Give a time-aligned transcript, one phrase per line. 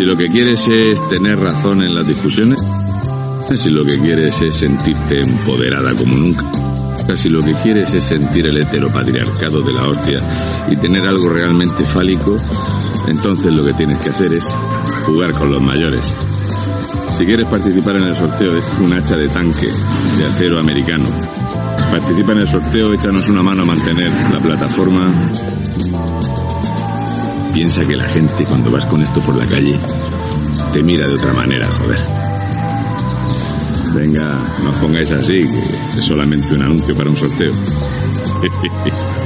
[0.00, 2.58] Si lo que quieres es tener razón en las discusiones,
[3.54, 6.50] si lo que quieres es sentirte empoderada como nunca,
[7.14, 11.84] si lo que quieres es sentir el heteropatriarcado de la hostia y tener algo realmente
[11.84, 12.38] fálico,
[13.08, 14.46] entonces lo que tienes que hacer es
[15.04, 16.06] jugar con los mayores.
[17.18, 19.68] Si quieres participar en el sorteo de un hacha de tanque
[20.16, 21.10] de acero americano,
[21.90, 25.12] participa en el sorteo, échanos una mano a mantener la plataforma.
[27.52, 29.78] Piensa que la gente cuando vas con esto por la calle
[30.72, 31.98] te mira de otra manera, joder.
[33.94, 37.52] Venga, no os pongáis así, que es solamente un anuncio para un sorteo.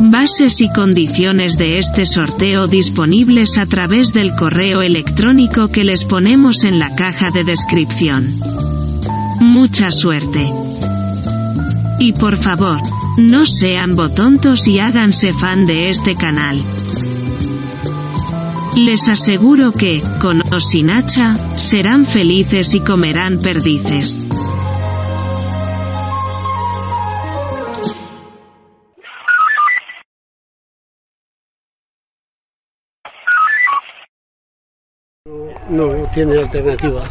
[0.00, 6.62] Bases y condiciones de este sorteo disponibles a través del correo electrónico que les ponemos
[6.62, 8.38] en la caja de descripción.
[9.40, 10.52] Mucha suerte.
[11.98, 12.80] Y por favor,
[13.18, 16.62] no sean botontos y háganse fan de este canal.
[18.76, 24.20] Les aseguro que, con o sin hacha, serán felices y comerán perdices.
[35.68, 37.02] no tiene alternativa.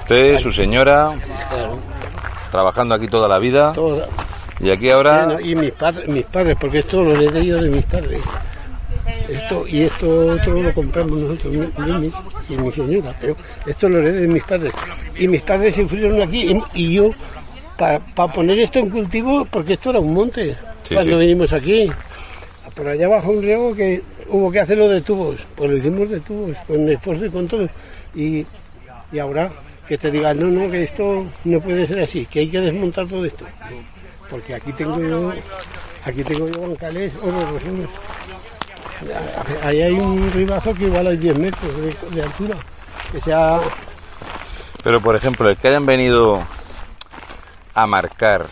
[0.00, 1.16] Usted, su señora,
[1.50, 1.78] Claro,
[2.50, 3.72] trabajando aquí toda la vida.
[3.72, 4.08] toda-
[4.60, 7.70] Y aquí ahora, Bueno, y mis padres, mis padres, porque esto lo heredé yo de
[7.70, 8.24] mis padres.
[9.28, 11.54] Esto y esto otro lo compramos nosotros
[12.48, 14.72] y mi señora, pero esto lo heredé de mis padres.
[15.16, 17.10] Y mis padres sufrieron aquí y, yo
[17.76, 18.00] para
[18.32, 21.20] poner esto en cultivo, porque esto era un monte Sí, cuando sí.
[21.20, 21.90] vinimos aquí.
[22.74, 26.20] Por allá abajo un riego que hubo que hacerlo de tubos, pues lo hicimos de
[26.20, 27.68] tubos, con esfuerzo y con todo.
[28.14, 28.44] Y,
[29.12, 29.50] y ahora
[29.88, 33.06] que te digan, no, no, que esto no puede ser así, que hay que desmontar
[33.06, 33.44] todo esto.
[34.30, 35.32] Porque aquí tengo yo,
[36.04, 37.90] aquí tengo yo bancales horrorosos.
[39.62, 42.56] Ahí hay un ribazo que igual hay 10 metros de, de altura.
[43.12, 43.60] Que sea,
[44.84, 46.46] pero por ejemplo, el que hayan venido
[47.74, 48.46] a marcar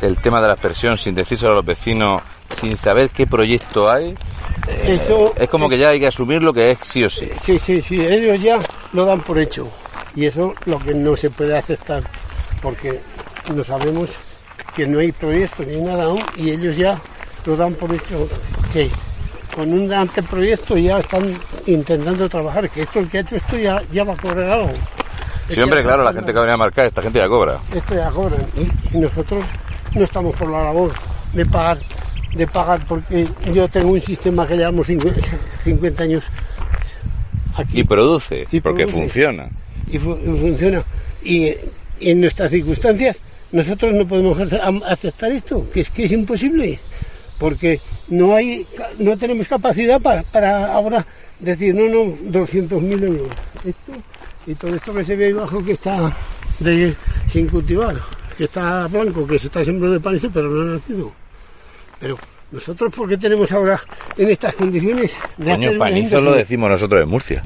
[0.00, 2.22] el tema de la aspersión sin decírselo a los vecinos,
[2.56, 4.16] sin saber qué proyecto hay,
[4.84, 7.28] eso, es como que ya hay que asumir lo que es sí o sí.
[7.40, 8.58] Sí, sí, sí, ellos ya
[8.92, 9.68] lo dan por hecho.
[10.14, 12.04] Y eso lo que no se puede aceptar,
[12.62, 13.00] porque
[13.52, 14.10] no sabemos
[14.76, 16.98] que no hay proyecto ni nada aún, y ellos ya
[17.46, 18.28] lo dan por hecho
[18.72, 18.90] que
[19.54, 21.32] con un anteproyecto ya están
[21.66, 24.72] intentando trabajar, que esto el que ha hecho esto ya, ya va a cobrar algo.
[25.48, 27.58] Sí, hombre, claro, la gente que va a marcar, esta gente ya cobra.
[27.74, 29.44] Esto ya cobran, y, y nosotros
[29.94, 30.92] no estamos por la labor
[31.34, 31.78] de pagar,
[32.34, 35.20] de pagar, porque yo tengo un sistema que llevamos 50
[35.62, 36.24] 50 años
[37.56, 37.80] aquí.
[37.80, 39.02] Y produce, Y porque produce.
[39.02, 39.48] funciona.
[39.90, 40.82] y, fu- y funciona.
[41.22, 41.46] Y,
[42.00, 43.20] y en nuestras circunstancias
[43.54, 44.36] nosotros no podemos
[44.84, 46.80] aceptar esto, que es que es imposible,
[47.38, 48.66] porque no hay,
[48.98, 51.06] no tenemos capacidad para, para ahora
[51.38, 53.28] decir, no, no, 200.000 euros.
[53.64, 53.92] Esto,
[54.48, 56.12] y todo esto que se ve ahí abajo que está
[56.58, 56.96] de,
[57.28, 57.96] sin cultivar,
[58.36, 61.12] que está blanco, que se está sembrando de panizo, pero no ha nacido.
[62.00, 62.18] Pero
[62.50, 63.80] nosotros, ¿por qué tenemos ahora
[64.16, 67.42] en estas condiciones de Coño, panizo lo decimos nosotros en Murcia.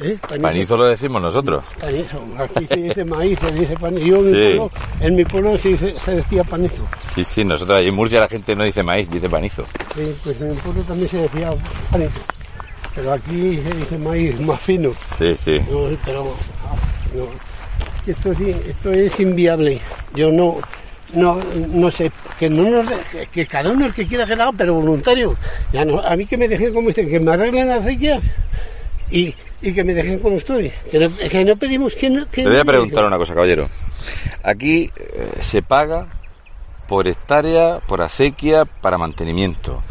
[0.00, 0.16] ¿Eh?
[0.40, 1.64] Panizo lo decimos nosotros.
[1.80, 4.06] Panizo, aquí se dice maíz, se dice panizo.
[4.06, 4.70] Yo en, mi pueblo,
[5.00, 6.86] en mi pueblo se, dice- se decía panizo.
[7.14, 9.64] Sí, sí, nosotros allí en Murcia la gente no dice maíz, dice panizo.
[9.94, 11.50] Sí, pues en mi pueblo también se decía
[11.90, 12.20] panizo.
[12.94, 14.90] Pero aquí se dice maíz, más fino.
[15.18, 15.58] Sí, sí.
[15.70, 16.24] No, pero
[17.14, 17.48] no.
[18.10, 19.80] Esto, sí, esto es inviable.
[20.14, 20.56] Yo no,
[21.12, 21.40] no,
[21.72, 22.86] no sé, que no nos
[23.32, 25.36] que cada uno el que quiera que lo haga, pero voluntario.
[25.72, 28.22] Ya no, a mí que me dejen como estoy, que me arreglen las acequias
[29.10, 30.72] y, y que me dejen como estoy.
[30.90, 32.28] Que no, que no pedimos que no.
[32.30, 33.68] Que Le voy a preguntar una cosa, caballero.
[34.42, 36.06] Aquí eh, se paga
[36.88, 39.82] por hectárea, por acequia, para mantenimiento.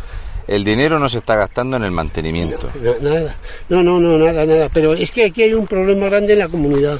[0.47, 2.69] El dinero no se está gastando en el mantenimiento.
[2.81, 3.35] No, nada,
[3.67, 4.69] no, no, no, nada, nada.
[4.73, 6.99] Pero es que aquí hay un problema grande en la comunidad.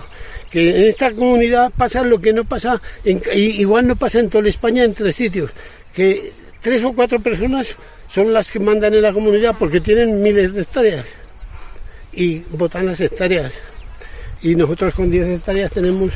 [0.52, 4.48] Que en esta comunidad pasa lo que no pasa, en, igual no pasa en toda
[4.50, 5.52] España en tres sitios.
[5.94, 7.76] Que tres o cuatro personas
[8.10, 11.06] son las que mandan en la comunidad porque tienen miles de hectáreas
[12.14, 13.62] y votan las hectáreas.
[14.42, 16.12] Y nosotros con 10 hectáreas tenemos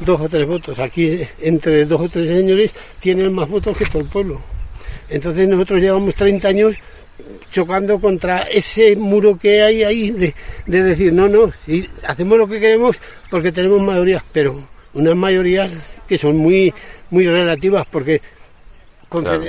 [0.00, 0.78] dos o tres votos.
[0.78, 4.40] Aquí entre dos o tres señores tienen más votos que todo el pueblo.
[5.08, 6.76] Entonces nosotros llevamos 30 años
[7.50, 10.34] chocando contra ese muro que hay ahí de,
[10.66, 11.52] de decir, no, no,
[12.06, 12.96] hacemos lo que queremos
[13.28, 15.72] porque tenemos mayorías, pero unas mayorías
[16.08, 16.72] que son muy,
[17.10, 18.20] muy relativas porque,
[19.10, 19.42] Claro.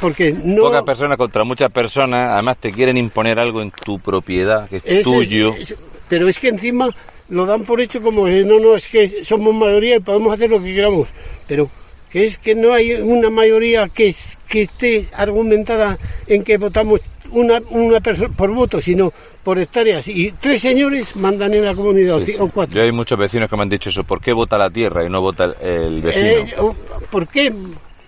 [0.00, 0.62] porque no...
[0.62, 5.02] Pocas personas contra muchas personas, además te quieren imponer algo en tu propiedad, que es
[5.02, 5.54] tuyo.
[5.58, 5.74] es-
[6.08, 6.88] pero es que encima
[7.28, 10.50] lo dan por hecho como que no, no, es que somos mayoría y podemos hacer
[10.50, 11.08] lo que queramos.
[11.48, 11.70] Pero
[12.10, 14.14] que es que no hay una mayoría que,
[14.48, 15.96] que esté argumentada
[16.26, 17.00] en que votamos
[17.30, 19.12] una, una persona por voto, sino
[19.42, 20.06] por hectáreas.
[20.08, 22.36] Y tres señores mandan en la comunidad, Sí, sí.
[22.38, 22.76] o cuatro.
[22.76, 24.04] Yo hay muchos vecinos que me han dicho eso.
[24.04, 26.70] ¿Por qué vota la tierra y no vota el, el vecino?
[26.70, 26.74] Eh,
[27.10, 27.52] ¿Por qué?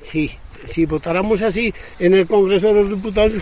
[0.02, 0.30] Sí,
[0.66, 3.32] si votáramos así en el Congreso de los Diputados,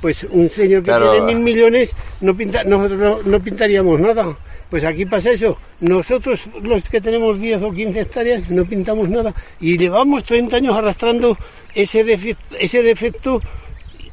[0.00, 1.10] pues un señor que Claro.
[1.12, 4.36] tiene mil millones no pinta, nosotros no, no pintaríamos nada.
[4.70, 5.56] Pues aquí pasa eso.
[5.80, 9.34] Nosotros, los que tenemos 10 o 15 hectáreas, no pintamos nada.
[9.60, 11.38] Y llevamos 30 años arrastrando
[11.74, 13.40] ese defecto, ese defecto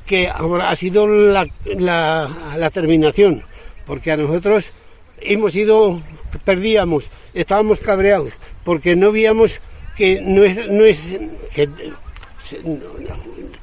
[0.06, 3.41] que ahora ha sido la, la, la terminación.
[3.85, 4.71] Porque a nosotros
[5.19, 6.01] hemos ido,
[6.45, 8.31] perdíamos, estábamos cabreados,
[8.63, 9.59] porque no veíamos
[9.97, 11.18] que no es, no es
[11.53, 11.68] que,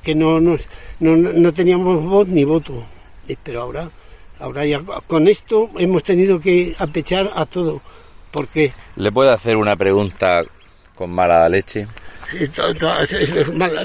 [0.02, 0.69] que no, nos,
[1.00, 2.84] no, no- teníamos voz ni voto.
[3.43, 3.88] Pero ahora,
[4.40, 7.81] ahora ya con esto hemos tenido que apechar a todo,
[8.31, 10.43] porque ¿Le puedo hacer una pregunta
[10.94, 11.87] con mala leche?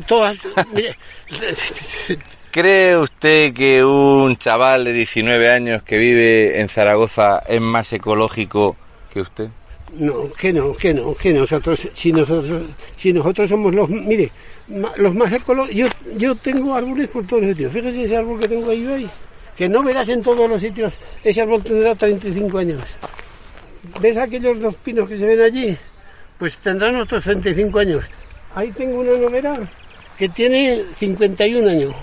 [0.08, 0.38] todas,
[0.74, 0.96] mire,
[2.52, 8.76] ¿Cree usted que un chaval de 19 años que vive en Zaragoza es más ecológico
[9.14, 9.50] que usted?
[9.94, 12.64] No, que no, que no, que nosotros, si nosotros,
[12.96, 14.30] si nosotros somos los, mire,
[14.98, 15.88] los más ecológicos, yo,
[16.18, 19.10] yo tengo árboles por todos los sitios, fíjese ese árbol que tengo ahí hoy,
[19.56, 22.84] que no verás en todos los sitios, ese árbol tendrá 35 años.
[24.02, 25.78] ¿Ves aquellos dos pinos que se ven allí?
[26.38, 28.06] Pues tendrán otros 35 años.
[28.54, 29.58] Ahí tengo una novera
[30.18, 31.94] que tiene 51 años.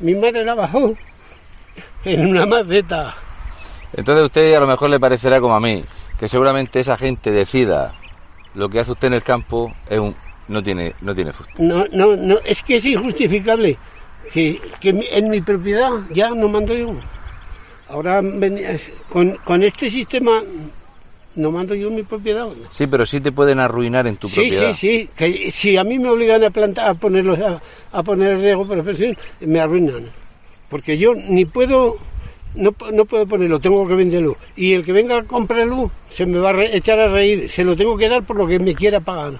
[0.00, 0.94] Mi madre la bajó
[2.04, 3.14] en una maceta.
[3.92, 5.84] Entonces a usted a lo mejor le parecerá como a mí,
[6.22, 7.94] que seguramente esa gente decida
[8.54, 10.14] lo que hace usted en el campo es un,
[10.46, 11.52] no tiene no tiene fuste.
[11.60, 13.76] No, no, no, es que es injustificable
[14.32, 16.94] que, que en mi propiedad ya no mando yo.
[17.88, 18.22] Ahora
[19.08, 20.44] con, con este sistema
[21.34, 22.46] no mando yo mi propiedad.
[22.70, 24.72] Sí, pero sí te pueden arruinar en tu Sí, propiedad.
[24.74, 27.60] sí, sí, que si a mí me obligan a plantar, a ponerlos a,
[27.90, 30.06] a poner riego presión, me arruinan.
[30.68, 31.96] Porque yo ni puedo,
[32.54, 34.36] no, no puedo ponerlo, tengo que venderlo.
[34.56, 37.64] Y el que venga a comprarlo se me va a re- echar a reír, se
[37.64, 39.34] lo tengo que dar por lo que me quiera pagar.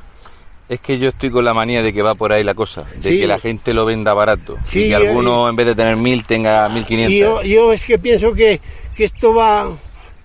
[0.68, 3.02] Es que yo estoy con la manía de que va por ahí la cosa, de
[3.10, 3.20] Sí.
[3.20, 4.56] que la gente lo venda barato.
[4.64, 7.18] Sí, y que alguno en vez de tener mil tenga mil Y quinientos.
[7.18, 8.60] yo, yo es que pienso que,
[8.96, 9.68] que esto va,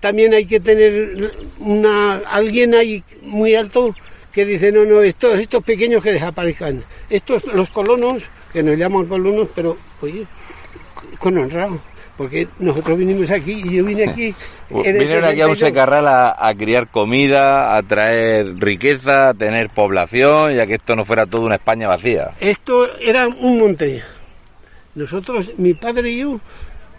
[0.00, 3.94] también hay que tener una, alguien ahí muy alto
[4.32, 6.82] que dice, no, no, estos, estos pequeños que desaparezcan.
[7.10, 10.24] Estos, los colonos, que nos llaman colonos, pero, oye,
[11.18, 11.80] con honrado,
[12.18, 14.34] porque nosotros vinimos aquí y yo vine aquí.
[14.70, 15.58] Vinieron aquí a un 62.
[15.60, 21.06] secarral a, a criar comida, a traer riqueza, a tener población, ya que esto no
[21.06, 22.32] fuera toda una España vacía.
[22.40, 24.02] Esto era un monte.
[24.94, 26.40] Nosotros, mi padre y yo,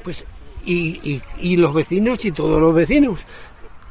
[0.04, 0.24] pues,
[0.66, 3.26] y, y- y los vecinos y todos los vecinos,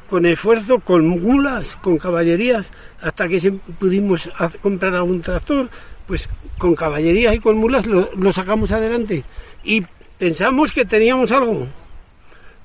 [0.09, 2.71] con esfuerzo, con mulas, con caballerías,
[3.01, 4.29] hasta que se pudimos
[4.61, 5.69] comprar algún tractor,
[6.07, 6.27] pues
[6.57, 9.23] con caballerías y con mulas lo, lo sacamos adelante.
[9.63, 9.83] Y
[10.19, 11.65] pensamos que teníamos algo,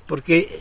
[0.05, 0.59] porque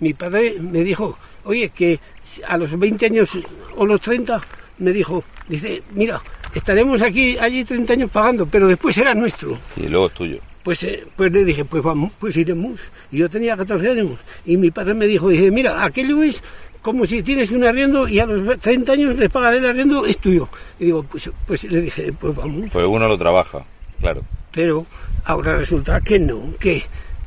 [0.00, 2.00] mi padre me dijo, oye, que
[2.46, 3.30] a los 20 años
[3.76, 4.40] o los 30,
[4.78, 6.22] me dijo, dice, mira,
[6.54, 9.58] estaremos aquí, allí 30 años pagando, pero después será nuestro.
[9.76, 10.38] Y luego es tuyo.
[10.62, 12.80] Pues, eh, pues le dije, pues vamos, pues iremos.
[13.12, 14.12] Y yo tenía 14 años.
[14.46, 16.42] Y mi padre me dijo, dice, mira, aquello es
[16.80, 20.16] como si tienes un arriendo y a los 30 años de pagar el arriendo es
[20.18, 20.48] tuyo.
[20.78, 22.70] Y digo, pues, pues le dije, pues vamos.
[22.72, 23.64] Pues uno lo trabaja,
[24.00, 24.22] claro.
[24.54, 24.86] Pero
[25.24, 26.82] ahora resulta que no, que,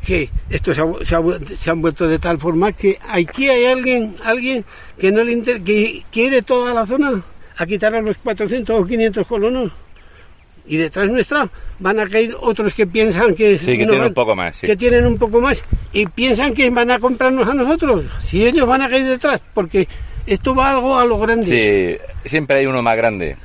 [0.06, 1.22] que esto se, ha, se ha
[1.56, 4.64] se han vuelto de tal forma que aquí hay alguien, alguien
[4.98, 7.22] que no le inter- que quiere toda la zona
[7.58, 9.72] a quitar a los 400 o 500 colonos.
[10.70, 11.50] Y detrás nuestra
[11.80, 13.58] van a caer otros que piensan que...
[13.58, 14.68] Sí, que no tienen un poco más, sí.
[14.68, 15.64] Que tienen un poco más
[15.94, 18.04] y piensan que van a comprarnos a nosotros.
[18.26, 19.88] Si ellos van a caer detrás, porque
[20.28, 22.00] esto va algo a lo grande.
[22.24, 23.38] Sí, siempre hay uno más grande.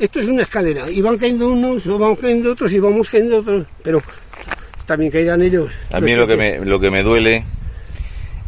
[0.00, 3.66] Esto es una escalera y van cayendo unos van cayendo otros y vamos cayendo otros,
[3.82, 4.02] pero
[4.86, 5.72] también caerán ellos.
[5.92, 7.44] A mí lo que me, lo que me duele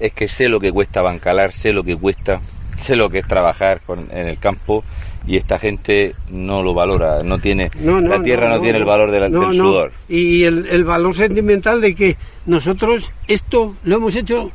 [0.00, 2.40] es que sé lo que cuesta bancalar, sé lo que cuesta,
[2.80, 4.84] sé lo que es trabajar con- en el campo
[5.26, 8.84] y esta gente no lo valora, no tiene, No, no, la tierra no, tiene el
[8.84, 9.52] valor del no.
[9.52, 9.92] sudor.
[10.08, 14.50] Y el, el valor sentimental de que nosotros esto lo hemos hecho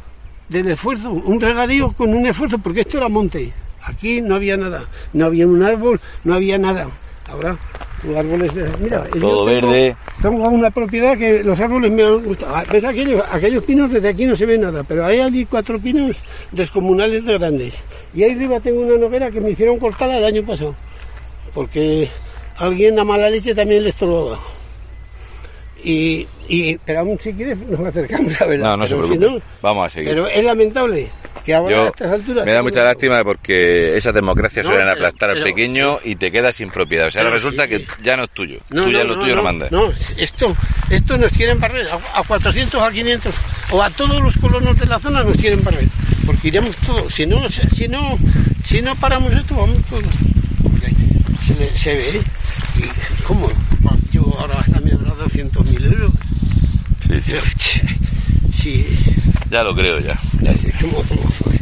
[0.49, 3.51] del esfuerzo, un regadío con un esfuerzo, porque esto era monte.
[3.85, 4.83] Aquí no había nada,
[5.13, 6.87] no había un árbol, no había nada.
[7.29, 7.57] Ahora,
[8.03, 9.95] los árboles, de- mira, Todo tengo- verde.
[10.21, 12.55] Tengo una propiedad que los árboles me han gustado.
[12.55, 13.91] Ah, ¿Ves aquellos, aquellos pinos?
[13.91, 16.17] Desde aquí no se ve nada, pero hay allí cuatro pinos
[16.51, 17.83] descomunales de grandes.
[18.13, 20.75] Y ahí arriba tengo una noguera que me hicieron cortarla el año pasado,
[21.53, 22.09] porque
[22.57, 24.39] alguien a mala leche también le estorbaba.
[25.85, 28.69] Y, y, pero aún si quieres nos acercamos a verla.
[28.69, 29.39] No, no se Pero si preocupe.
[29.39, 30.09] no- Vamos a seguir.
[30.09, 31.09] Pero es lamentable
[31.43, 32.45] que ahora Yo- a estas alturas...
[32.45, 36.15] me da mucha lástima porque esas democracias No, suelen pero- aplastar al pero- pequeño y
[36.15, 37.07] te quedas sin propiedad.
[37.07, 37.69] O sea, ahora resulta sí.
[37.69, 38.59] que ya no es tuyo.
[38.69, 39.71] Tú ya lo tuyo lo mandas.
[39.73, 40.55] No, esto,
[40.89, 41.87] esto nos quieren barrer.
[41.89, 43.33] A, a 400, a 500
[43.71, 45.85] o a todos los colonos de la zona nos quieren barrer.
[46.25, 47.13] Porque iremos todos.
[47.13, 48.17] Si no, si no,
[48.63, 50.05] si no paramos esto, vamos todos.
[51.45, 52.21] Se, le- se ve.
[52.77, 53.49] Y, ¿Cómo?
[55.33, 56.11] 200.000 euros.
[57.07, 57.33] Sí, sí.
[58.53, 58.85] Sí.
[59.49, 60.19] Ya lo creo ya.
[60.41, 61.53] Ya sé, ¿cómo- cómo fue?